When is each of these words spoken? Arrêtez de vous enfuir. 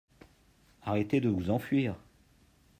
Arrêtez 0.81 1.21
de 1.21 1.29
vous 1.29 1.51
enfuir. 1.51 1.95